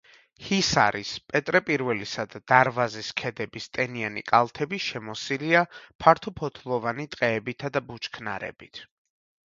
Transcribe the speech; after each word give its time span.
ჰისარის, 0.43 1.09
პეტრე 1.33 1.59
პირველისა 1.67 2.23
და 2.31 2.41
დარვაზის 2.53 3.11
ქედების 3.23 3.67
ტენიანი 3.79 4.23
კალთები 4.33 4.81
შემოსილია 4.89 5.63
ფართოფოთლოვანი 6.05 7.09
ტყეებითა 7.17 7.75
და 7.77 7.87
ბუჩქნარებით. 7.93 8.83